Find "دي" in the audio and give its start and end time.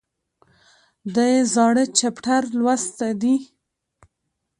3.21-3.35